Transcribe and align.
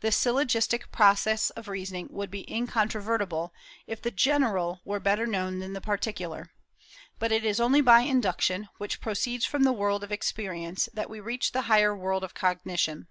This 0.00 0.16
syllogistic 0.16 0.90
process 0.90 1.50
of 1.50 1.68
reasoning 1.68 2.08
would 2.10 2.32
be 2.32 2.44
incontrovertible, 2.52 3.54
if 3.86 4.02
the 4.02 4.10
general 4.10 4.80
were 4.84 4.98
better 4.98 5.24
known 5.24 5.60
than 5.60 5.72
the 5.72 5.80
particular; 5.80 6.50
but 7.20 7.30
it 7.30 7.44
is 7.44 7.60
only 7.60 7.80
by 7.80 8.00
induction, 8.00 8.68
which 8.78 9.00
proceeds 9.00 9.44
from 9.46 9.62
the 9.62 9.70
world 9.72 10.02
of 10.02 10.10
experience, 10.10 10.88
that 10.92 11.08
we 11.08 11.20
reach 11.20 11.52
the 11.52 11.62
higher 11.70 11.94
world 11.96 12.24
of 12.24 12.34
cognition. 12.34 13.06